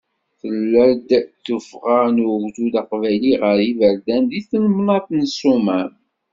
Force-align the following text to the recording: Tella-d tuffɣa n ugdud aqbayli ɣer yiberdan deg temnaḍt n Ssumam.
Tella-d 0.39 1.07
tuffɣa 1.45 1.99
n 2.15 2.17
ugdud 2.31 2.73
aqbayli 2.81 3.33
ɣer 3.41 3.57
yiberdan 3.65 4.23
deg 4.31 4.43
temnaḍt 4.51 5.09
n 5.13 5.21
Ssumam. 5.31 5.91